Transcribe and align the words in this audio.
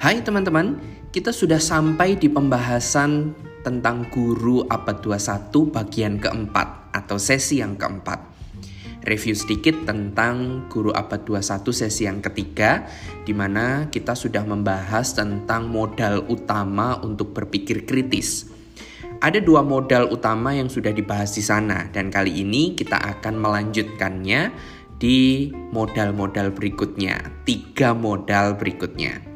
Hai 0.00 0.24
teman-teman, 0.24 0.80
kita 1.12 1.28
sudah 1.28 1.60
sampai 1.60 2.16
di 2.16 2.32
pembahasan 2.32 3.36
tentang 3.60 4.08
guru 4.08 4.64
abad 4.64 4.96
21 4.96 5.52
bagian 5.68 6.16
keempat 6.16 6.88
atau 6.96 7.20
sesi 7.20 7.60
yang 7.60 7.76
keempat. 7.76 8.16
Review 9.04 9.36
sedikit 9.36 9.84
tentang 9.84 10.64
guru 10.72 10.88
abad 10.96 11.20
21 11.28 11.68
sesi 11.76 12.08
yang 12.08 12.24
ketiga 12.24 12.88
di 13.28 13.36
mana 13.36 13.92
kita 13.92 14.16
sudah 14.16 14.40
membahas 14.40 15.12
tentang 15.12 15.68
modal 15.68 16.24
utama 16.32 16.96
untuk 17.04 17.36
berpikir 17.36 17.84
kritis. 17.84 18.48
Ada 19.20 19.44
dua 19.44 19.60
modal 19.60 20.08
utama 20.08 20.56
yang 20.56 20.72
sudah 20.72 20.96
dibahas 20.96 21.36
di 21.36 21.44
sana 21.44 21.92
dan 21.92 22.08
kali 22.08 22.40
ini 22.40 22.72
kita 22.72 22.96
akan 22.96 23.36
melanjutkannya 23.36 24.48
di 24.96 25.52
modal-modal 25.76 26.56
berikutnya, 26.56 27.44
tiga 27.44 27.92
modal 27.92 28.56
berikutnya. 28.56 29.29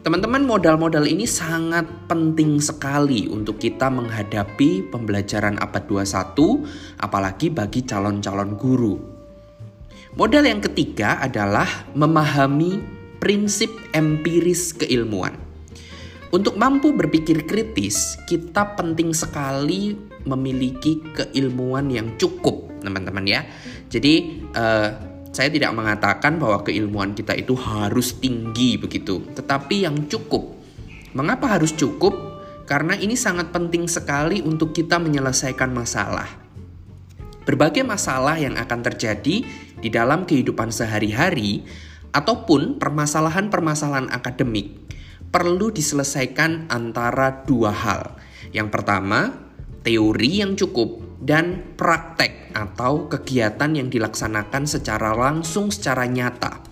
Teman-teman, 0.00 0.48
modal-modal 0.48 1.04
ini 1.04 1.28
sangat 1.28 1.84
penting 2.08 2.56
sekali 2.56 3.28
untuk 3.28 3.60
kita 3.60 3.92
menghadapi 3.92 4.88
pembelajaran 4.88 5.60
abad 5.60 5.84
21, 5.84 7.04
apalagi 7.04 7.52
bagi 7.52 7.84
calon-calon 7.84 8.56
guru. 8.56 8.96
Modal 10.16 10.48
yang 10.48 10.64
ketiga 10.64 11.20
adalah 11.20 11.68
memahami 11.92 12.80
prinsip 13.20 13.68
empiris 13.92 14.72
keilmuan. 14.72 15.36
Untuk 16.32 16.56
mampu 16.56 16.96
berpikir 16.96 17.44
kritis, 17.44 18.16
kita 18.24 18.72
penting 18.80 19.12
sekali 19.12 19.92
memiliki 20.24 21.04
keilmuan 21.12 21.92
yang 21.92 22.16
cukup, 22.16 22.72
teman-teman 22.80 23.28
ya. 23.28 23.44
Jadi, 23.92 24.48
uh, 24.56 25.09
saya 25.30 25.46
tidak 25.46 25.70
mengatakan 25.70 26.42
bahwa 26.42 26.66
keilmuan 26.66 27.14
kita 27.14 27.38
itu 27.38 27.54
harus 27.54 28.18
tinggi 28.18 28.74
begitu, 28.74 29.22
tetapi 29.34 29.86
yang 29.86 30.10
cukup. 30.10 30.58
Mengapa 31.14 31.58
harus 31.58 31.70
cukup? 31.74 32.14
Karena 32.66 32.94
ini 32.94 33.18
sangat 33.18 33.50
penting 33.50 33.90
sekali 33.90 34.42
untuk 34.42 34.70
kita 34.70 34.98
menyelesaikan 35.02 35.74
masalah. 35.74 36.26
Berbagai 37.42 37.82
masalah 37.82 38.38
yang 38.38 38.54
akan 38.54 38.80
terjadi 38.86 39.42
di 39.80 39.88
dalam 39.90 40.22
kehidupan 40.22 40.70
sehari-hari 40.70 41.66
ataupun 42.14 42.78
permasalahan-permasalahan 42.78 44.10
akademik 44.14 44.78
perlu 45.30 45.70
diselesaikan 45.70 46.70
antara 46.70 47.46
dua 47.46 47.70
hal. 47.70 48.18
Yang 48.50 48.68
pertama, 48.74 49.49
teori 49.80 50.44
yang 50.44 50.56
cukup 50.56 51.20
dan 51.20 51.76
praktek 51.76 52.52
atau 52.56 53.06
kegiatan 53.06 53.70
yang 53.76 53.88
dilaksanakan 53.92 54.64
secara 54.64 55.12
langsung 55.12 55.68
secara 55.68 56.08
nyata. 56.08 56.64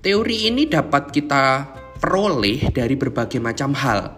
Teori 0.00 0.48
ini 0.48 0.64
dapat 0.66 1.12
kita 1.12 1.76
peroleh 2.00 2.72
dari 2.72 2.96
berbagai 2.96 3.38
macam 3.38 3.76
hal 3.76 4.16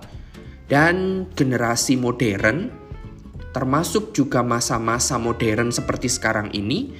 dan 0.71 1.27
generasi 1.35 1.99
modern 1.99 2.71
termasuk 3.53 4.17
juga 4.17 4.41
masa-masa 4.41 5.21
modern 5.21 5.69
seperti 5.75 6.09
sekarang 6.09 6.49
ini 6.57 6.95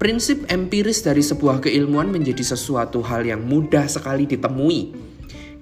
prinsip 0.00 0.42
empiris 0.50 1.06
dari 1.06 1.22
sebuah 1.22 1.62
keilmuan 1.62 2.10
menjadi 2.10 2.42
sesuatu 2.56 3.00
hal 3.06 3.24
yang 3.24 3.46
mudah 3.46 3.86
sekali 3.86 4.26
ditemui. 4.26 4.92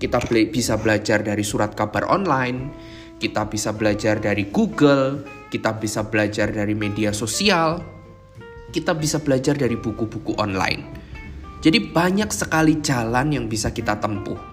Kita 0.01 0.19
bisa 0.51 0.75
belajar 0.81 1.23
dari 1.23 1.47
surat 1.47 1.79
kabar 1.79 2.11
online, 2.11 2.75
kita 3.23 3.47
bisa 3.47 3.71
belajar 3.71 4.19
dari 4.19 4.51
Google, 4.51 5.23
kita 5.55 5.79
bisa 5.79 6.03
belajar 6.03 6.51
dari 6.51 6.75
media 6.75 7.15
sosial, 7.15 7.79
kita 8.75 8.99
bisa 8.99 9.23
belajar 9.23 9.55
dari 9.55 9.79
buku-buku 9.79 10.35
online. 10.43 10.99
Jadi 11.63 11.95
banyak 11.95 12.35
sekali 12.35 12.83
jalan 12.83 13.31
yang 13.31 13.47
bisa 13.47 13.71
kita 13.71 14.03
tempuh. 14.03 14.51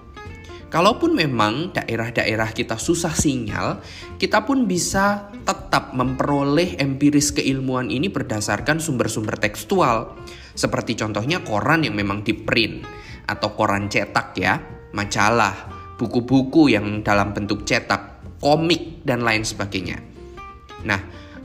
Kalaupun 0.70 1.18
memang 1.18 1.74
daerah-daerah 1.74 2.54
kita 2.54 2.78
susah 2.78 3.10
sinyal, 3.10 3.82
kita 4.22 4.46
pun 4.46 4.70
bisa 4.70 5.34
tetap 5.42 5.90
memperoleh 5.90 6.78
empiris 6.78 7.34
keilmuan 7.34 7.90
ini 7.90 8.06
berdasarkan 8.06 8.78
sumber-sumber 8.78 9.34
tekstual. 9.34 10.14
Seperti 10.54 10.94
contohnya 10.94 11.42
koran 11.42 11.82
yang 11.82 11.98
memang 11.98 12.22
di 12.22 12.38
print 12.38 12.86
atau 13.26 13.50
koran 13.58 13.90
cetak 13.90 14.28
ya, 14.38 14.62
majalah, 14.94 15.66
buku-buku 15.98 16.70
yang 16.70 17.02
dalam 17.02 17.34
bentuk 17.34 17.66
cetak, 17.66 18.09
komik 18.40 19.04
dan 19.04 19.22
lain 19.22 19.44
sebagainya. 19.44 20.00
Nah, 20.82 21.00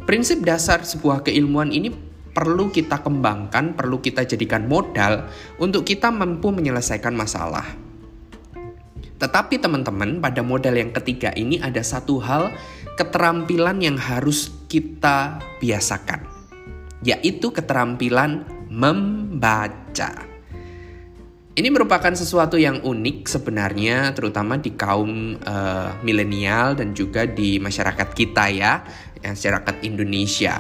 prinsip 0.07 0.41
dasar 0.41 0.81
sebuah 0.81 1.27
keilmuan 1.27 1.69
ini 1.69 1.91
perlu 2.35 2.67
kita 2.71 2.99
kembangkan, 2.99 3.75
perlu 3.75 4.03
kita 4.03 4.27
jadikan 4.27 4.67
modal 4.67 5.31
untuk 5.59 5.87
kita 5.87 6.11
mampu 6.11 6.51
menyelesaikan 6.51 7.15
masalah. 7.15 7.63
Tetapi 9.15 9.55
teman-teman, 9.63 10.19
pada 10.19 10.43
modal 10.43 10.75
yang 10.75 10.91
ketiga 10.91 11.31
ini 11.39 11.55
ada 11.63 11.79
satu 11.79 12.19
hal 12.19 12.51
keterampilan 12.99 13.79
yang 13.79 13.95
harus 13.95 14.51
kita 14.67 15.39
biasakan, 15.63 16.27
yaitu 16.99 17.51
keterampilan 17.55 18.43
membaca. 18.67 20.34
Ini 21.55 21.71
merupakan 21.71 22.11
sesuatu 22.11 22.59
yang 22.59 22.83
unik 22.83 23.31
sebenarnya, 23.31 24.11
terutama 24.11 24.59
di 24.59 24.75
kaum 24.75 25.39
uh, 25.39 25.95
milenial 26.03 26.75
dan 26.75 26.91
juga 26.91 27.23
di 27.23 27.63
masyarakat 27.63 28.11
kita 28.11 28.51
ya, 28.51 28.83
masyarakat 29.23 29.87
Indonesia. 29.87 30.59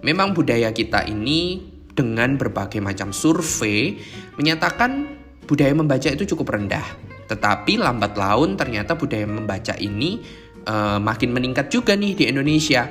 Memang 0.00 0.32
budaya 0.32 0.72
kita 0.72 1.04
ini 1.04 1.60
dengan 1.92 2.40
berbagai 2.40 2.80
macam 2.80 3.12
survei 3.12 4.00
menyatakan 4.40 5.12
budaya 5.44 5.76
membaca 5.76 6.08
itu 6.08 6.24
cukup 6.32 6.56
rendah. 6.56 6.88
Tetapi 7.28 7.76
lambat 7.76 8.16
laun 8.16 8.56
ternyata 8.56 8.96
budaya 8.96 9.28
membaca 9.28 9.76
ini 9.76 10.24
uh, 10.64 10.96
makin 10.96 11.36
meningkat 11.36 11.68
juga 11.68 11.92
nih 11.92 12.16
di 12.16 12.24
Indonesia. 12.32 12.88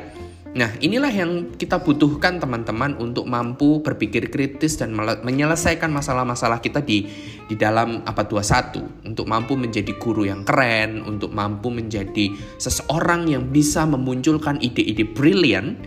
Nah, 0.50 0.74
inilah 0.82 1.14
yang 1.14 1.54
kita 1.54 1.78
butuhkan 1.78 2.42
teman-teman 2.42 2.98
untuk 2.98 3.30
mampu 3.30 3.86
berpikir 3.86 4.34
kritis 4.34 4.82
dan 4.82 4.98
menyelesaikan 4.98 5.94
masalah-masalah 5.94 6.58
kita 6.58 6.82
di 6.82 7.06
di 7.46 7.54
dalam 7.54 8.02
abad 8.02 8.26
21 8.26 9.06
untuk 9.06 9.30
mampu 9.30 9.54
menjadi 9.54 9.94
guru 10.02 10.26
yang 10.26 10.42
keren, 10.42 11.06
untuk 11.06 11.30
mampu 11.38 11.70
menjadi 11.70 12.34
seseorang 12.58 13.30
yang 13.30 13.54
bisa 13.54 13.86
memunculkan 13.86 14.58
ide-ide 14.58 15.06
brilian. 15.06 15.78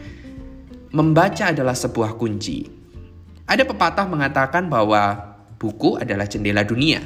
Membaca 0.94 1.50
adalah 1.50 1.74
sebuah 1.74 2.14
kunci. 2.14 2.62
Ada 3.48 3.66
pepatah 3.66 4.06
mengatakan 4.06 4.70
bahwa 4.70 5.34
buku 5.58 5.98
adalah 5.98 6.30
jendela 6.30 6.62
dunia. 6.62 7.02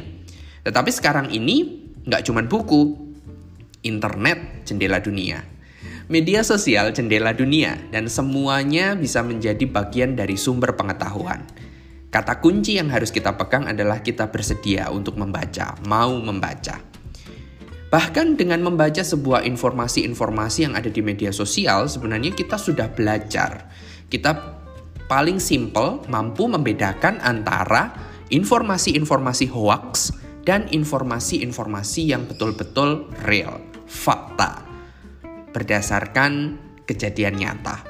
Tetapi 0.61 0.91
sekarang 0.93 1.33
ini 1.33 1.89
nggak 2.05 2.27
cuma 2.27 2.45
buku, 2.45 2.93
internet 3.81 4.67
jendela 4.69 5.01
dunia. 5.01 5.56
Media 6.07 6.47
sosial 6.47 6.95
jendela 6.95 7.35
dunia 7.35 7.83
dan 7.91 8.07
semuanya 8.07 8.95
bisa 8.95 9.27
menjadi 9.27 9.67
bagian 9.67 10.15
dari 10.15 10.39
sumber 10.39 10.79
pengetahuan. 10.79 11.43
Kata 12.15 12.39
kunci 12.39 12.79
yang 12.79 12.95
harus 12.95 13.11
kita 13.11 13.35
pegang 13.35 13.67
adalah 13.67 13.99
kita 14.07 14.31
bersedia 14.31 14.87
untuk 14.95 15.19
membaca, 15.19 15.75
mau 15.91 16.15
membaca. 16.23 16.79
Bahkan 17.91 18.39
dengan 18.39 18.63
membaca 18.63 19.03
sebuah 19.03 19.43
informasi-informasi 19.51 20.71
yang 20.71 20.79
ada 20.79 20.87
di 20.87 21.03
media 21.03 21.35
sosial, 21.35 21.91
sebenarnya 21.91 22.39
kita 22.39 22.55
sudah 22.55 22.87
belajar. 22.87 23.67
Kita 24.07 24.63
paling 25.11 25.43
simple 25.43 26.07
mampu 26.07 26.47
membedakan 26.47 27.19
antara 27.19 27.91
informasi-informasi 28.31 29.51
hoax 29.51 30.15
dan 30.47 30.71
informasi-informasi 30.71 32.15
yang 32.15 32.31
betul-betul 32.31 33.11
real, 33.27 33.59
fakta 33.91 34.66
berdasarkan 35.57 36.61
kejadian 36.85 37.41
nyata. 37.41 37.81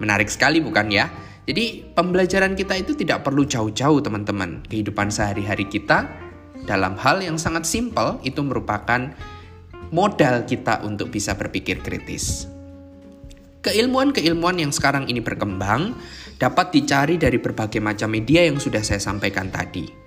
Menarik 0.00 0.32
sekali 0.32 0.64
bukan 0.64 0.88
ya? 0.88 1.12
Jadi 1.44 1.84
pembelajaran 1.92 2.56
kita 2.56 2.80
itu 2.80 2.96
tidak 2.96 3.20
perlu 3.20 3.44
jauh-jauh 3.44 4.00
teman-teman. 4.00 4.64
Kehidupan 4.64 5.12
sehari-hari 5.12 5.68
kita 5.68 6.08
dalam 6.64 6.96
hal 6.96 7.20
yang 7.20 7.36
sangat 7.36 7.68
simpel 7.68 8.16
itu 8.24 8.40
merupakan 8.40 9.12
modal 9.92 10.48
kita 10.48 10.80
untuk 10.80 11.12
bisa 11.12 11.36
berpikir 11.36 11.84
kritis. 11.84 12.48
Keilmuan-keilmuan 13.60 14.60
yang 14.60 14.72
sekarang 14.72 15.04
ini 15.12 15.20
berkembang 15.20 15.92
dapat 16.40 16.72
dicari 16.72 17.20
dari 17.20 17.36
berbagai 17.36 17.84
macam 17.84 18.08
media 18.08 18.48
yang 18.48 18.56
sudah 18.56 18.80
saya 18.80 19.00
sampaikan 19.00 19.52
tadi. 19.52 20.03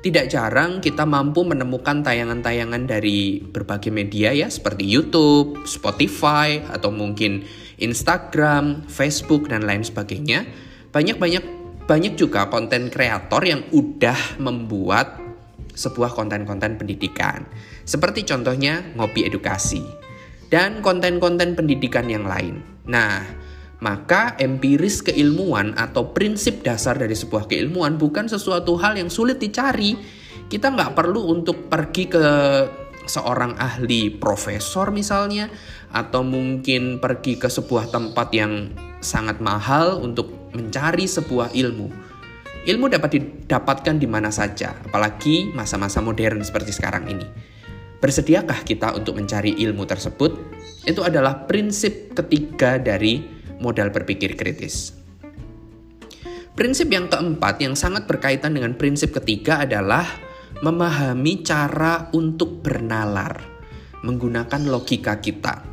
Tidak 0.00 0.32
jarang 0.32 0.80
kita 0.80 1.04
mampu 1.04 1.44
menemukan 1.44 2.00
tayangan-tayangan 2.00 2.88
dari 2.88 3.36
berbagai 3.44 3.92
media 3.92 4.32
ya 4.32 4.48
seperti 4.48 4.88
YouTube, 4.88 5.68
Spotify, 5.68 6.64
atau 6.72 6.88
mungkin 6.88 7.44
Instagram, 7.76 8.88
Facebook 8.88 9.52
dan 9.52 9.68
lain 9.68 9.84
sebagainya. 9.84 10.48
Banyak-banyak 10.88 11.44
banyak 11.84 12.16
juga 12.16 12.48
konten 12.48 12.88
kreator 12.88 13.44
yang 13.44 13.60
udah 13.76 14.40
membuat 14.40 15.20
sebuah 15.76 16.16
konten-konten 16.16 16.80
pendidikan. 16.80 17.44
Seperti 17.84 18.24
contohnya 18.24 18.80
ngopi 18.96 19.28
edukasi 19.28 19.84
dan 20.48 20.80
konten-konten 20.80 21.52
pendidikan 21.52 22.08
yang 22.08 22.24
lain. 22.24 22.64
Nah, 22.88 23.20
Maka 23.80 24.36
empiris 24.36 25.00
keilmuan 25.00 25.72
atau 25.72 26.12
prinsip 26.12 26.60
dasar 26.60 27.00
dari 27.00 27.16
sebuah 27.16 27.48
keilmuan 27.48 27.96
bukan 27.96 28.28
sesuatu 28.28 28.76
hal 28.76 29.00
yang 29.00 29.08
sulit 29.08 29.40
dicari. 29.40 29.96
Kita 30.52 30.68
nggak 30.68 30.92
perlu 30.92 31.32
untuk 31.32 31.72
pergi 31.72 32.04
ke 32.04 32.24
seorang 33.08 33.56
ahli 33.56 34.12
profesor 34.12 34.92
misalnya, 34.92 35.48
atau 35.90 36.20
mungkin 36.22 37.00
pergi 37.02 37.40
ke 37.40 37.48
sebuah 37.48 37.88
tempat 37.90 38.28
yang 38.36 38.70
sangat 39.00 39.40
mahal 39.40 39.98
untuk 40.04 40.52
mencari 40.52 41.08
sebuah 41.08 41.56
ilmu. 41.56 41.88
Ilmu 42.60 42.86
dapat 42.92 43.16
didapatkan 43.16 43.96
di 43.96 44.04
mana 44.04 44.28
saja, 44.28 44.76
apalagi 44.84 45.48
masa-masa 45.56 46.04
modern 46.04 46.44
seperti 46.44 46.76
sekarang 46.76 47.08
ini. 47.08 47.24
Bersediakah 48.00 48.64
kita 48.68 48.92
untuk 48.92 49.16
mencari 49.16 49.56
ilmu 49.64 49.88
tersebut? 49.88 50.36
Itu 50.84 51.00
adalah 51.00 51.48
prinsip 51.48 52.12
ketiga 52.12 52.76
dari 52.76 53.39
modal 53.60 53.92
berpikir 53.94 54.34
kritis. 54.34 54.96
Prinsip 56.56 56.90
yang 56.90 57.06
keempat 57.06 57.62
yang 57.62 57.78
sangat 57.78 58.04
berkaitan 58.10 58.58
dengan 58.58 58.74
prinsip 58.74 59.14
ketiga 59.14 59.64
adalah 59.64 60.04
memahami 60.60 61.40
cara 61.46 62.10
untuk 62.12 62.60
bernalar 62.60 63.40
menggunakan 64.04 64.60
logika 64.68 65.20
kita. 65.20 65.64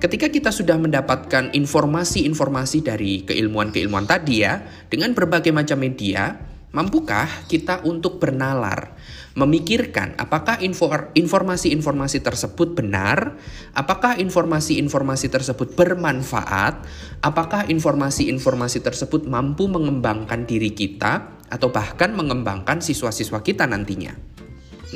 Ketika 0.00 0.32
kita 0.32 0.48
sudah 0.48 0.80
mendapatkan 0.80 1.52
informasi-informasi 1.52 2.78
dari 2.80 3.20
keilmuan-keilmuan 3.20 4.08
tadi 4.08 4.40
ya, 4.40 4.64
dengan 4.88 5.12
berbagai 5.12 5.52
macam 5.52 5.76
media, 5.76 6.40
mampukah 6.70 7.26
kita 7.50 7.82
untuk 7.82 8.22
bernalar 8.22 8.94
memikirkan 9.38 10.18
apakah 10.18 10.58
informasi-informasi 10.58 12.18
tersebut 12.18 12.74
benar, 12.74 13.38
apakah 13.78 14.18
informasi-informasi 14.18 15.30
tersebut 15.30 15.78
bermanfaat, 15.78 16.82
apakah 17.22 17.64
informasi-informasi 17.70 18.82
tersebut 18.82 19.30
mampu 19.30 19.70
mengembangkan 19.70 20.44
diri 20.44 20.74
kita 20.74 21.40
atau 21.46 21.70
bahkan 21.70 22.10
mengembangkan 22.14 22.82
siswa-siswa 22.82 23.42
kita 23.42 23.70
nantinya. 23.70 24.14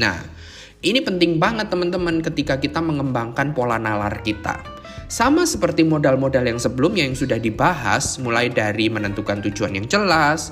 Nah, 0.03 0.19
ini 0.83 0.99
penting 0.99 1.39
banget 1.39 1.71
teman-teman 1.71 2.19
ketika 2.21 2.59
kita 2.59 2.83
mengembangkan 2.83 3.55
pola 3.55 3.79
nalar 3.79 4.21
kita. 4.27 4.75
Sama 5.05 5.45
seperti 5.47 5.85
modal-modal 5.85 6.49
yang 6.49 6.59
sebelumnya 6.59 7.07
yang 7.07 7.15
sudah 7.15 7.37
dibahas, 7.39 8.19
mulai 8.19 8.51
dari 8.51 8.89
menentukan 8.89 9.45
tujuan 9.47 9.77
yang 9.77 9.87
jelas, 9.87 10.51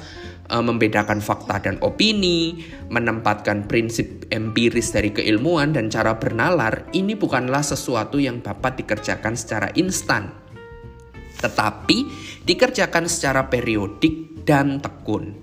Eh, 0.50 0.58
membedakan 0.58 1.22
fakta 1.22 1.62
dan 1.62 1.78
opini, 1.86 2.66
menempatkan 2.90 3.70
prinsip 3.70 4.26
empiris 4.26 4.90
dari 4.90 5.14
keilmuan 5.14 5.70
dan 5.70 5.86
cara 5.86 6.18
bernalar, 6.18 6.90
ini 6.90 7.14
bukanlah 7.14 7.62
sesuatu 7.62 8.18
yang 8.18 8.42
dapat 8.42 8.82
dikerjakan 8.82 9.38
secara 9.38 9.70
instan. 9.78 10.34
Tetapi 11.38 11.98
dikerjakan 12.42 13.06
secara 13.06 13.46
periodik 13.46 14.42
dan 14.42 14.82
tekun. 14.82 15.38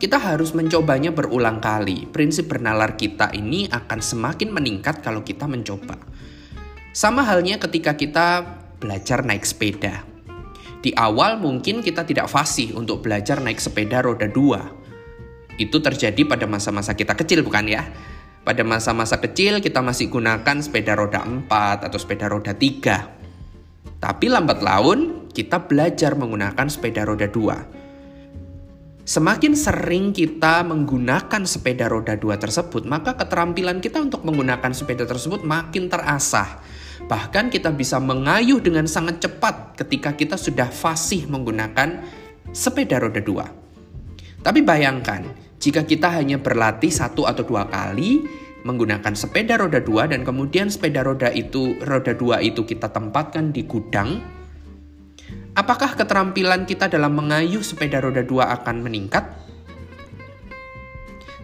Kita 0.00 0.16
harus 0.16 0.56
mencobanya 0.56 1.12
berulang 1.12 1.60
kali. 1.60 2.08
Prinsip 2.08 2.48
bernalar 2.48 2.96
kita 2.96 3.30
ini 3.36 3.68
akan 3.68 4.00
semakin 4.00 4.50
meningkat 4.50 5.04
kalau 5.04 5.20
kita 5.20 5.44
mencoba. 5.44 6.00
Sama 6.90 7.22
halnya 7.28 7.60
ketika 7.60 7.94
kita 7.94 8.42
belajar 8.80 9.22
naik 9.22 9.44
sepeda 9.46 10.13
di 10.84 10.92
awal 10.92 11.40
mungkin 11.40 11.80
kita 11.80 12.04
tidak 12.04 12.28
fasih 12.28 12.76
untuk 12.76 13.00
belajar 13.00 13.40
naik 13.40 13.56
sepeda 13.56 14.04
roda 14.04 14.28
dua. 14.28 14.68
Itu 15.56 15.80
terjadi 15.80 16.28
pada 16.28 16.44
masa-masa 16.44 16.92
kita 16.92 17.16
kecil 17.16 17.40
bukan 17.40 17.64
ya? 17.64 17.88
Pada 18.44 18.60
masa-masa 18.60 19.16
kecil 19.16 19.64
kita 19.64 19.80
masih 19.80 20.12
gunakan 20.12 20.60
sepeda 20.60 20.92
roda 20.92 21.24
empat 21.24 21.88
atau 21.88 21.96
sepeda 21.96 22.28
roda 22.28 22.52
tiga. 22.52 23.16
Tapi 23.96 24.28
lambat 24.28 24.60
laun 24.60 25.32
kita 25.32 25.64
belajar 25.64 26.12
menggunakan 26.20 26.68
sepeda 26.68 27.08
roda 27.08 27.32
dua. 27.32 27.64
Semakin 29.08 29.56
sering 29.56 30.12
kita 30.12 30.60
menggunakan 30.68 31.48
sepeda 31.48 31.88
roda 31.88 32.12
dua 32.16 32.36
tersebut, 32.36 32.84
maka 32.84 33.16
keterampilan 33.16 33.80
kita 33.80 34.04
untuk 34.04 34.20
menggunakan 34.24 34.72
sepeda 34.76 35.08
tersebut 35.08 35.44
makin 35.44 35.88
terasah 35.88 36.60
Bahkan 37.04 37.52
kita 37.52 37.68
bisa 37.76 38.00
mengayuh 38.00 38.64
dengan 38.64 38.88
sangat 38.88 39.20
cepat 39.20 39.76
ketika 39.76 40.16
kita 40.16 40.40
sudah 40.40 40.72
fasih 40.72 41.28
menggunakan 41.28 42.00
sepeda 42.54 42.96
roda 42.96 43.20
dua. 43.20 43.44
Tapi 44.40 44.60
bayangkan, 44.64 45.24
jika 45.60 45.84
kita 45.84 46.12
hanya 46.20 46.40
berlatih 46.40 46.92
satu 46.92 47.24
atau 47.28 47.44
dua 47.44 47.68
kali 47.68 48.24
menggunakan 48.64 49.12
sepeda 49.12 49.60
roda 49.60 49.80
dua 49.80 50.08
dan 50.08 50.24
kemudian 50.24 50.72
sepeda 50.72 51.04
roda 51.04 51.28
itu 51.28 51.76
roda 51.84 52.16
dua 52.16 52.40
itu 52.40 52.64
kita 52.64 52.88
tempatkan 52.88 53.52
di 53.52 53.68
gudang, 53.68 54.24
apakah 55.52 55.92
keterampilan 55.96 56.64
kita 56.64 56.88
dalam 56.88 57.12
mengayuh 57.16 57.60
sepeda 57.60 58.00
roda 58.00 58.24
dua 58.24 58.52
akan 58.56 58.80
meningkat? 58.80 59.24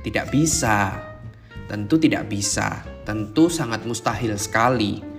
Tidak 0.01 0.33
bisa, 0.33 0.97
tentu 1.69 2.01
tidak 2.01 2.25
bisa, 2.33 2.81
tentu 3.05 3.53
sangat 3.53 3.85
mustahil 3.85 4.33
sekali. 4.41 5.10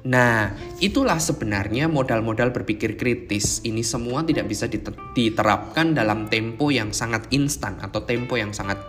Nah, 0.00 0.56
itulah 0.80 1.20
sebenarnya 1.20 1.84
modal-modal 1.84 2.56
berpikir 2.56 2.96
kritis. 2.96 3.60
Ini 3.60 3.84
semua 3.84 4.24
tidak 4.24 4.48
bisa 4.48 4.64
diterapkan 5.12 5.92
dalam 5.92 6.30
tempo 6.32 6.72
yang 6.72 6.96
sangat 6.96 7.28
instan 7.36 7.76
atau 7.84 8.00
tempo 8.08 8.40
yang 8.40 8.56
sangat 8.56 8.80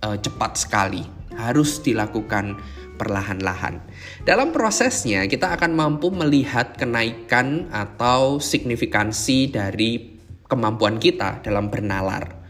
uh, 0.00 0.16
cepat 0.16 0.56
sekali. 0.56 1.04
Harus 1.36 1.84
dilakukan 1.84 2.56
perlahan-lahan. 2.96 3.84
Dalam 4.24 4.50
prosesnya, 4.50 5.28
kita 5.28 5.54
akan 5.54 5.76
mampu 5.76 6.10
melihat 6.10 6.74
kenaikan 6.74 7.68
atau 7.70 8.40
signifikansi 8.40 9.52
dari 9.52 10.18
kemampuan 10.48 10.96
kita 10.96 11.44
dalam 11.44 11.68
bernalar. 11.68 12.40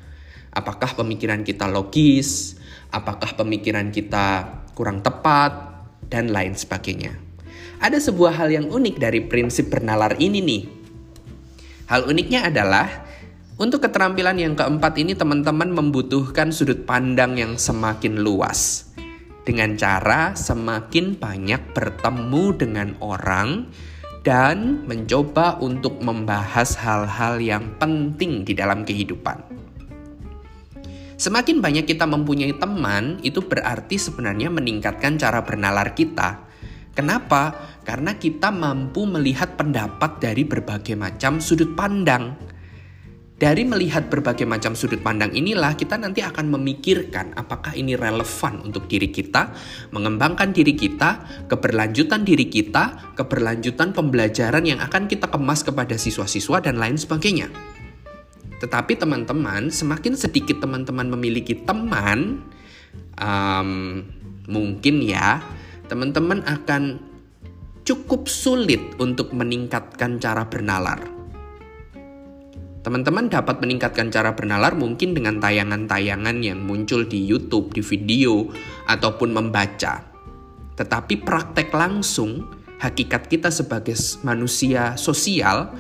Apakah 0.55 0.97
pemikiran 0.97 1.45
kita 1.45 1.69
logis, 1.69 2.57
apakah 2.95 3.37
pemikiran 3.37 3.93
kita 3.93 4.57
kurang 4.73 5.05
tepat, 5.05 5.69
dan 6.09 6.33
lain 6.33 6.57
sebagainya. 6.57 7.28
Ada 7.79 8.03
sebuah 8.11 8.35
hal 8.35 8.51
yang 8.51 8.67
unik 8.67 8.99
dari 8.99 9.23
prinsip 9.23 9.71
bernalar 9.71 10.19
ini 10.19 10.43
nih. 10.43 10.63
Hal 11.87 12.11
uniknya 12.11 12.51
adalah 12.51 13.07
untuk 13.59 13.87
keterampilan 13.87 14.39
yang 14.39 14.55
keempat 14.59 14.99
ini 14.99 15.15
teman-teman 15.19 15.71
membutuhkan 15.71 16.51
sudut 16.51 16.83
pandang 16.87 17.39
yang 17.39 17.55
semakin 17.55 18.23
luas. 18.23 18.91
Dengan 19.47 19.79
cara 19.79 20.37
semakin 20.37 21.17
banyak 21.17 21.73
bertemu 21.73 22.45
dengan 22.59 22.89
orang 23.01 23.71
dan 24.27 24.85
mencoba 24.85 25.57
untuk 25.63 26.03
membahas 26.05 26.77
hal-hal 26.77 27.41
yang 27.41 27.65
penting 27.81 28.45
di 28.45 28.53
dalam 28.53 28.85
kehidupan. 28.85 29.41
Semakin 31.19 31.59
banyak 31.59 31.83
kita 31.83 32.07
mempunyai 32.07 32.55
teman, 32.55 33.19
itu 33.27 33.43
berarti 33.43 33.99
sebenarnya 33.99 34.55
meningkatkan 34.55 35.19
cara 35.19 35.43
bernalar 35.43 35.97
kita. 35.99 36.47
Kenapa? 36.99 37.55
Karena 37.87 38.19
kita 38.19 38.51
mampu 38.51 39.07
melihat 39.07 39.55
pendapat 39.55 40.19
dari 40.19 40.43
berbagai 40.43 40.99
macam 40.99 41.39
sudut 41.39 41.79
pandang. 41.79 42.35
Dari 43.39 43.63
melihat 43.63 44.11
berbagai 44.11 44.43
macam 44.43 44.75
sudut 44.75 44.99
pandang 44.99 45.31
inilah 45.31 45.79
kita 45.79 45.95
nanti 45.95 46.27
akan 46.27 46.59
memikirkan 46.59 47.39
apakah 47.39 47.71
ini 47.79 47.95
relevan 47.95 48.67
untuk 48.67 48.91
diri 48.91 49.15
kita, 49.15 49.55
mengembangkan 49.95 50.51
diri 50.51 50.75
kita, 50.75 51.47
keberlanjutan 51.47 52.27
diri 52.27 52.51
kita, 52.51 53.15
keberlanjutan 53.15 53.95
pembelajaran 53.95 54.67
yang 54.67 54.83
akan 54.83 55.07
kita 55.07 55.31
kemas 55.31 55.63
kepada 55.63 55.95
siswa-siswa 55.95 56.67
dan 56.67 56.83
lain 56.83 56.99
sebagainya. 56.99 57.47
Tetapi 58.59 58.99
teman-teman, 58.99 59.71
semakin 59.71 60.19
sedikit 60.19 60.59
teman-teman 60.59 61.15
memiliki 61.15 61.63
teman, 61.63 62.43
um, 63.23 64.03
mungkin 64.51 64.99
ya 64.99 65.39
teman-teman 65.89 66.45
akan 66.45 67.01
cukup 67.83 68.29
sulit 68.29 68.81
untuk 69.01 69.33
meningkatkan 69.33 70.21
cara 70.21 70.45
bernalar. 70.45 71.01
Teman-teman 72.85 73.29
dapat 73.29 73.61
meningkatkan 73.61 74.13
cara 74.13 74.33
bernalar 74.33 74.77
mungkin 74.77 75.13
dengan 75.13 75.41
tayangan-tayangan 75.41 76.41
yang 76.41 76.63
muncul 76.63 77.05
di 77.05 77.21
YouTube, 77.25 77.73
di 77.75 77.83
video, 77.85 78.49
ataupun 78.87 79.35
membaca. 79.35 80.05
Tetapi 80.77 81.21
praktek 81.25 81.75
langsung, 81.75 82.49
hakikat 82.79 83.27
kita 83.27 83.51
sebagai 83.51 83.99
manusia 84.23 84.95
sosial 84.95 85.75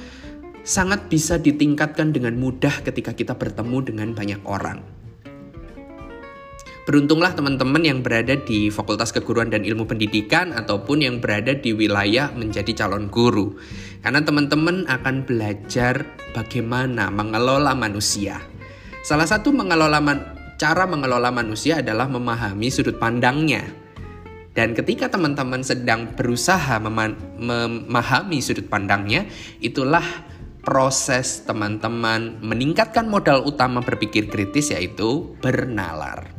sangat 0.67 1.09
bisa 1.09 1.41
ditingkatkan 1.41 2.13
dengan 2.13 2.37
mudah 2.37 2.83
ketika 2.85 3.15
kita 3.15 3.33
bertemu 3.39 3.79
dengan 3.85 4.09
banyak 4.13 4.43
orang. 4.45 4.98
Beruntunglah 6.89 7.37
teman-teman 7.37 7.85
yang 7.85 8.01
berada 8.01 8.33
di 8.33 8.73
Fakultas 8.73 9.13
Keguruan 9.13 9.53
dan 9.53 9.61
Ilmu 9.61 9.85
Pendidikan 9.85 10.57
ataupun 10.57 11.05
yang 11.05 11.21
berada 11.21 11.53
di 11.53 11.77
wilayah 11.77 12.33
menjadi 12.33 12.73
calon 12.73 13.13
guru. 13.13 13.61
Karena 14.01 14.25
teman-teman 14.25 14.89
akan 14.89 15.29
belajar 15.29 16.09
bagaimana 16.33 17.13
mengelola 17.13 17.77
manusia. 17.77 18.41
Salah 19.05 19.29
satu 19.29 19.53
mengelola 19.53 20.01
man 20.01 20.17
cara 20.57 20.89
mengelola 20.89 21.29
manusia 21.29 21.85
adalah 21.85 22.09
memahami 22.09 22.73
sudut 22.73 22.97
pandangnya. 22.97 23.69
Dan 24.57 24.73
ketika 24.73 25.13
teman-teman 25.13 25.61
sedang 25.61 26.17
berusaha 26.17 26.81
memahami 26.81 28.41
sudut 28.41 28.65
pandangnya, 28.65 29.29
itulah 29.61 30.25
proses 30.65 31.45
teman-teman 31.45 32.41
meningkatkan 32.41 33.13
modal 33.13 33.45
utama 33.45 33.85
berpikir 33.85 34.33
kritis 34.33 34.73
yaitu 34.73 35.37
bernalar. 35.45 36.38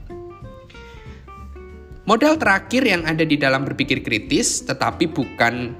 Modal 2.10 2.42
terakhir 2.42 2.90
yang 2.90 3.06
ada 3.06 3.22
di 3.22 3.38
dalam 3.38 3.70
berpikir 3.70 4.02
kritis 4.02 4.66
tetapi 4.66 5.14
bukan 5.14 5.78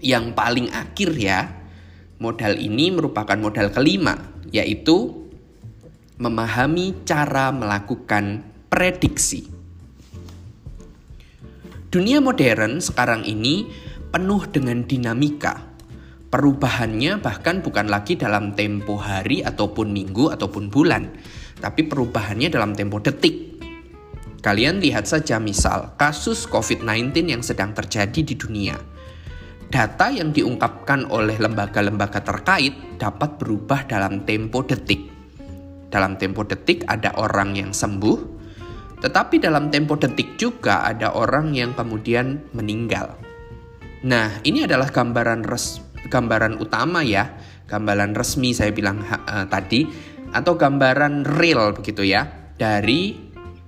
yang 0.00 0.32
paling 0.32 0.72
akhir 0.72 1.12
ya. 1.20 1.52
Modal 2.16 2.56
ini 2.56 2.88
merupakan 2.88 3.36
modal 3.36 3.68
kelima 3.68 4.16
yaitu 4.48 5.12
memahami 6.16 7.04
cara 7.04 7.52
melakukan 7.52 8.40
prediksi. 8.72 9.44
Dunia 11.92 12.24
modern 12.24 12.80
sekarang 12.80 13.28
ini 13.28 13.68
penuh 14.16 14.48
dengan 14.48 14.80
dinamika. 14.88 15.60
Perubahannya 16.32 17.20
bahkan 17.20 17.60
bukan 17.60 17.92
lagi 17.92 18.16
dalam 18.16 18.56
tempo 18.56 18.96
hari 18.96 19.44
ataupun 19.44 19.92
minggu 19.92 20.32
ataupun 20.32 20.72
bulan, 20.72 21.12
tapi 21.60 21.84
perubahannya 21.84 22.48
dalam 22.48 22.72
tempo 22.72 22.96
detik. 22.96 23.43
Kalian 24.44 24.76
lihat 24.76 25.08
saja 25.08 25.40
misal 25.40 25.96
kasus 25.96 26.44
COVID-19 26.44 27.32
yang 27.32 27.40
sedang 27.40 27.72
terjadi 27.72 28.20
di 28.20 28.36
dunia. 28.36 28.76
Data 29.72 30.12
yang 30.12 30.36
diungkapkan 30.36 31.08
oleh 31.08 31.40
lembaga-lembaga 31.40 32.20
terkait 32.20 33.00
dapat 33.00 33.40
berubah 33.40 33.88
dalam 33.88 34.28
tempo 34.28 34.60
detik. 34.60 35.08
Dalam 35.88 36.20
tempo 36.20 36.44
detik 36.44 36.84
ada 36.84 37.16
orang 37.16 37.56
yang 37.56 37.72
sembuh, 37.72 38.18
tetapi 39.00 39.40
dalam 39.40 39.72
tempo 39.72 39.96
detik 39.96 40.36
juga 40.36 40.84
ada 40.84 41.16
orang 41.16 41.56
yang 41.56 41.72
kemudian 41.72 42.44
meninggal. 42.52 43.16
Nah, 44.04 44.44
ini 44.44 44.68
adalah 44.68 44.92
gambaran 44.92 45.48
res, 45.48 45.80
gambaran 46.12 46.60
utama 46.60 47.00
ya, 47.00 47.32
gambaran 47.64 48.12
resmi 48.12 48.52
saya 48.52 48.76
bilang 48.76 49.00
uh, 49.08 49.48
tadi 49.48 49.88
atau 50.36 50.52
gambaran 50.60 51.24
real 51.24 51.72
begitu 51.72 52.04
ya 52.04 52.52
dari 52.60 53.23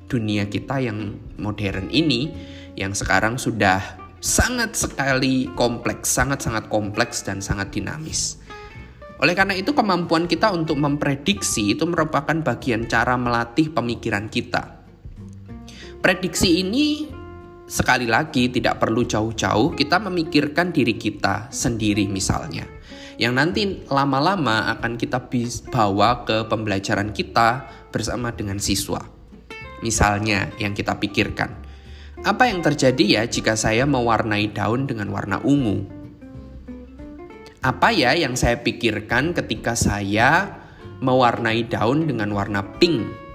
dunia 0.07 0.47
kita 0.47 0.79
yang 0.83 1.19
modern 1.39 1.91
ini 1.91 2.31
yang 2.79 2.95
sekarang 2.95 3.39
sudah 3.39 3.83
sangat 4.23 4.75
sekali 4.75 5.51
kompleks, 5.59 6.11
sangat-sangat 6.15 6.71
kompleks 6.71 7.23
dan 7.27 7.43
sangat 7.43 7.75
dinamis. 7.75 8.39
Oleh 9.23 9.33
karena 9.33 9.57
itu 9.57 9.73
kemampuan 9.73 10.29
kita 10.29 10.53
untuk 10.53 10.77
memprediksi 10.77 11.73
itu 11.73 11.89
merupakan 11.89 12.37
bagian 12.45 12.85
cara 12.85 13.17
melatih 13.17 13.73
pemikiran 13.73 14.29
kita 14.29 14.77
Prediksi 16.07 16.63
ini 16.63 17.11
sekali 17.67 18.07
lagi 18.07 18.47
tidak 18.47 18.79
perlu 18.79 19.03
jauh-jauh 19.03 19.75
kita 19.75 19.99
memikirkan 19.99 20.71
diri 20.71 20.95
kita 20.95 21.51
sendiri 21.51 22.07
misalnya. 22.07 22.63
Yang 23.19 23.33
nanti 23.35 23.63
lama-lama 23.91 24.71
akan 24.79 24.95
kita 24.95 25.19
bawa 25.75 26.23
ke 26.23 26.47
pembelajaran 26.47 27.11
kita 27.11 27.67
bersama 27.91 28.31
dengan 28.31 28.63
siswa. 28.63 29.16
Misalnya 29.85 30.53
yang 30.57 30.73
kita 30.73 30.97
pikirkan, 30.97 31.51
apa 32.25 32.49
yang 32.49 32.65
terjadi 32.65 33.21
ya 33.21 33.23
jika 33.29 33.57
saya 33.59 33.85
mewarnai 33.85 34.53
daun 34.53 34.89
dengan 34.89 35.13
warna 35.13 35.43
ungu? 35.45 35.85
Apa 37.61 37.91
ya 37.93 38.15
yang 38.15 38.39
saya 38.39 38.63
pikirkan 38.63 39.35
ketika 39.35 39.75
saya 39.75 40.61
mewarnai 41.03 41.67
daun 41.69 42.09
dengan 42.09 42.33
warna 42.33 42.63
pink 42.81 43.27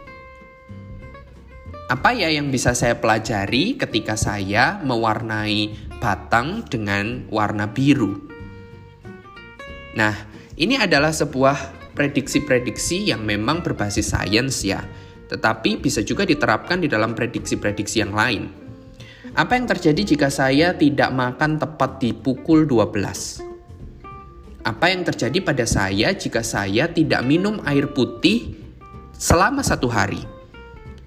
apa 1.92 2.16
ya 2.16 2.32
yang 2.32 2.48
bisa 2.48 2.72
saya 2.72 2.96
pelajari 2.96 3.76
ketika 3.76 4.16
saya 4.16 4.80
mewarnai 4.80 5.76
batang 6.00 6.64
dengan 6.64 7.28
warna 7.28 7.68
biru? 7.68 8.16
Nah, 10.00 10.16
ini 10.56 10.80
adalah 10.80 11.12
sebuah 11.12 11.92
prediksi-prediksi 11.92 13.12
yang 13.12 13.28
memang 13.28 13.60
berbasis 13.60 14.16
sains 14.16 14.64
ya, 14.64 14.80
tetapi 15.32 15.80
bisa 15.80 16.04
juga 16.04 16.28
diterapkan 16.28 16.84
di 16.84 16.92
dalam 16.92 17.16
prediksi-prediksi 17.16 18.04
yang 18.04 18.12
lain. 18.12 18.52
Apa 19.32 19.56
yang 19.56 19.64
terjadi 19.64 20.04
jika 20.04 20.28
saya 20.28 20.76
tidak 20.76 21.08
makan 21.16 21.56
tepat 21.56 22.04
di 22.04 22.12
pukul 22.12 22.68
12? 22.68 24.68
Apa 24.68 24.92
yang 24.92 25.08
terjadi 25.08 25.40
pada 25.40 25.64
saya 25.64 26.12
jika 26.12 26.44
saya 26.44 26.92
tidak 26.92 27.24
minum 27.24 27.64
air 27.64 27.96
putih 27.96 28.60
selama 29.16 29.64
satu 29.64 29.88
hari? 29.88 30.20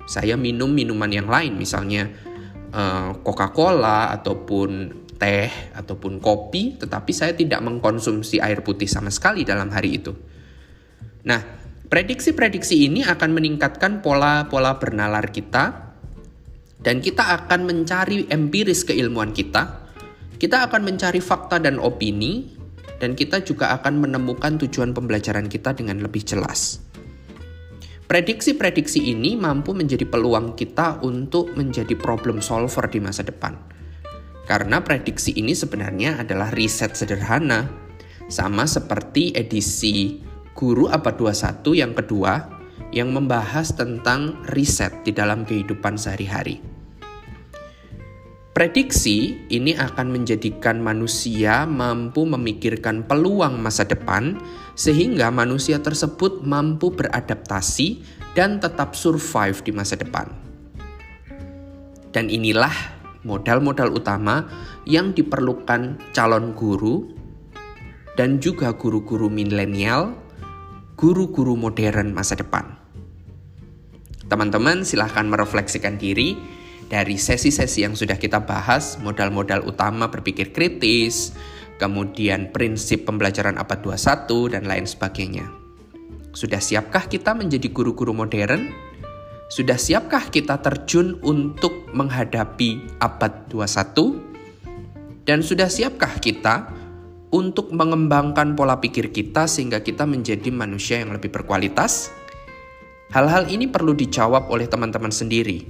saya 0.04 0.36
minum 0.36 0.68
minuman 0.68 1.08
yang 1.08 1.28
lain 1.28 1.56
misalnya 1.56 2.08
uh, 2.72 3.16
Coca-Cola 3.24 4.12
ataupun 4.12 5.02
teh 5.16 5.50
ataupun 5.72 6.20
kopi 6.20 6.76
tetapi 6.76 7.12
saya 7.14 7.32
tidak 7.32 7.64
mengkonsumsi 7.64 8.40
air 8.40 8.60
putih 8.60 8.88
sama 8.88 9.08
sekali 9.08 9.46
dalam 9.46 9.72
hari 9.72 10.02
itu. 10.02 10.12
Nah, 11.24 11.63
prediksi-prediksi 11.94 12.90
ini 12.90 13.06
akan 13.06 13.38
meningkatkan 13.38 14.02
pola-pola 14.02 14.82
bernalar 14.82 15.30
kita 15.30 15.94
dan 16.82 16.98
kita 16.98 17.22
akan 17.22 17.70
mencari 17.70 18.26
empiris 18.34 18.82
keilmuan 18.82 19.30
kita. 19.30 19.86
Kita 20.34 20.66
akan 20.66 20.90
mencari 20.90 21.22
fakta 21.22 21.62
dan 21.62 21.78
opini 21.78 22.50
dan 22.98 23.14
kita 23.14 23.46
juga 23.46 23.70
akan 23.78 24.10
menemukan 24.10 24.58
tujuan 24.66 24.90
pembelajaran 24.90 25.46
kita 25.46 25.70
dengan 25.78 26.02
lebih 26.02 26.26
jelas. 26.26 26.82
Prediksi-prediksi 28.10 29.14
ini 29.14 29.38
mampu 29.38 29.70
menjadi 29.70 30.02
peluang 30.02 30.58
kita 30.58 30.98
untuk 31.06 31.54
menjadi 31.54 31.94
problem 31.94 32.42
solver 32.42 32.90
di 32.90 32.98
masa 32.98 33.22
depan. 33.22 33.54
Karena 34.50 34.82
prediksi 34.82 35.30
ini 35.38 35.54
sebenarnya 35.54 36.26
adalah 36.26 36.50
riset 36.50 36.98
sederhana, 36.98 37.70
sama 38.26 38.66
seperti 38.66 39.30
edisi 39.30 40.33
Guru 40.54 40.86
Abad 40.86 41.18
21 41.18 41.74
yang 41.74 41.92
kedua 41.98 42.46
yang 42.94 43.10
membahas 43.10 43.74
tentang 43.74 44.38
riset 44.54 45.02
di 45.02 45.10
dalam 45.10 45.42
kehidupan 45.42 45.98
sehari-hari. 45.98 46.62
Prediksi 48.54 49.34
ini 49.50 49.74
akan 49.74 50.14
menjadikan 50.14 50.78
manusia 50.78 51.66
mampu 51.66 52.22
memikirkan 52.22 53.02
peluang 53.02 53.58
masa 53.58 53.82
depan, 53.82 54.38
sehingga 54.78 55.34
manusia 55.34 55.82
tersebut 55.82 56.46
mampu 56.46 56.94
beradaptasi 56.94 58.06
dan 58.38 58.62
tetap 58.62 58.94
survive 58.94 59.58
di 59.66 59.74
masa 59.74 59.98
depan. 59.98 60.30
Dan 62.14 62.30
inilah 62.30 62.70
modal-modal 63.26 63.90
utama 63.90 64.46
yang 64.86 65.10
diperlukan 65.10 66.14
calon 66.14 66.54
guru 66.54 67.10
dan 68.14 68.38
juga 68.38 68.70
guru-guru 68.70 69.26
milenial, 69.26 70.14
guru-guru 70.94 71.58
modern 71.58 72.14
masa 72.14 72.38
depan. 72.38 72.78
Teman-teman, 74.30 74.86
silahkan 74.86 75.26
merefleksikan 75.26 75.98
diri 76.00 76.38
dari 76.86 77.18
sesi-sesi 77.18 77.84
yang 77.84 77.98
sudah 77.98 78.16
kita 78.16 78.46
bahas, 78.46 78.96
modal-modal 79.02 79.66
utama 79.66 80.08
berpikir 80.08 80.54
kritis, 80.54 81.34
kemudian 81.76 82.54
prinsip 82.54 83.04
pembelajaran 83.04 83.58
abad 83.58 83.82
21 83.82 84.54
dan 84.54 84.64
lain 84.64 84.86
sebagainya. 84.86 85.46
Sudah 86.34 86.58
siapkah 86.58 87.06
kita 87.06 87.34
menjadi 87.34 87.70
guru-guru 87.70 88.14
modern? 88.14 88.70
Sudah 89.50 89.78
siapkah 89.78 90.32
kita 90.32 90.58
terjun 90.62 91.20
untuk 91.22 91.90
menghadapi 91.94 92.98
abad 92.98 93.46
21? 93.52 94.34
Dan 95.24 95.40
sudah 95.40 95.70
siapkah 95.70 96.20
kita 96.20 96.83
untuk 97.34 97.74
mengembangkan 97.74 98.54
pola 98.54 98.78
pikir 98.78 99.10
kita 99.10 99.50
sehingga 99.50 99.82
kita 99.82 100.06
menjadi 100.06 100.54
manusia 100.54 101.02
yang 101.02 101.10
lebih 101.10 101.34
berkualitas? 101.34 102.14
Hal-hal 103.10 103.50
ini 103.50 103.66
perlu 103.66 103.90
dijawab 103.90 104.46
oleh 104.54 104.70
teman-teman 104.70 105.10
sendiri 105.10 105.66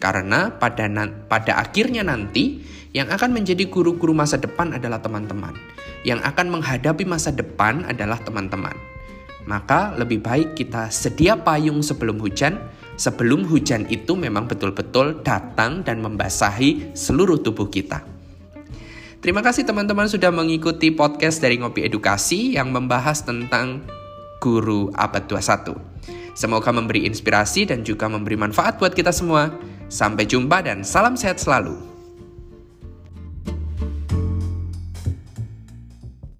karena 0.00 0.56
pada 0.56 0.88
pada 1.28 1.60
akhirnya 1.60 2.00
nanti 2.00 2.64
yang 2.96 3.12
akan 3.12 3.32
menjadi 3.32 3.68
guru-guru 3.68 4.16
masa 4.16 4.40
depan 4.40 4.72
adalah 4.72 5.00
teman-teman. 5.04 5.52
Yang 6.02 6.20
akan 6.26 6.46
menghadapi 6.58 7.04
masa 7.06 7.30
depan 7.30 7.86
adalah 7.86 8.18
teman-teman. 8.20 8.74
Maka 9.46 9.94
lebih 9.94 10.20
baik 10.20 10.58
kita 10.58 10.90
sedia 10.92 11.38
payung 11.38 11.80
sebelum 11.80 12.18
hujan, 12.18 12.58
sebelum 13.00 13.46
hujan 13.48 13.86
itu 13.88 14.18
memang 14.18 14.50
betul-betul 14.50 15.22
datang 15.22 15.80
dan 15.86 16.02
membasahi 16.02 16.92
seluruh 16.92 17.40
tubuh 17.40 17.70
kita. 17.70 18.11
Terima 19.22 19.38
kasih 19.38 19.62
teman-teman 19.62 20.10
sudah 20.10 20.34
mengikuti 20.34 20.90
podcast 20.90 21.38
dari 21.38 21.54
Ngopi 21.54 21.86
Edukasi 21.86 22.58
yang 22.58 22.74
membahas 22.74 23.22
tentang 23.22 23.86
guru 24.42 24.90
abad 24.98 25.30
21. 25.30 25.78
Semoga 26.34 26.74
memberi 26.74 27.06
inspirasi 27.06 27.70
dan 27.70 27.86
juga 27.86 28.10
memberi 28.10 28.34
manfaat 28.34 28.82
buat 28.82 28.90
kita 28.90 29.14
semua. 29.14 29.54
Sampai 29.86 30.26
jumpa 30.26 30.66
dan 30.66 30.82
salam 30.82 31.14
sehat 31.14 31.38
selalu. 31.38 31.91